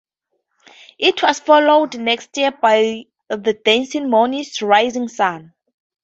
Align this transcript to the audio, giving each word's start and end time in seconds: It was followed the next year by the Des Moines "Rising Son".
It 0.97 1.21
was 1.21 1.39
followed 1.41 1.91
the 1.91 1.99
next 1.99 2.35
year 2.35 2.49
by 2.51 3.03
the 3.29 3.53
Des 3.63 3.99
Moines 4.01 4.59
"Rising 4.59 5.07
Son". 5.07 5.53